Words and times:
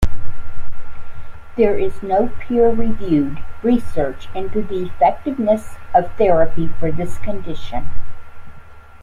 There 1.57 1.77
is 1.77 2.01
no 2.01 2.29
peer 2.39 2.69
reviewed 2.71 3.37
research 3.61 4.29
into 4.33 4.63
the 4.63 4.87
effectiveness 4.87 5.75
of 5.93 6.11
therapy 6.13 6.69
for 6.79 6.91
this 6.91 7.19
condition. 7.19 7.87